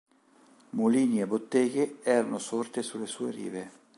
[0.71, 3.71] Mulini e botteghe erano sorti sulle sue rive.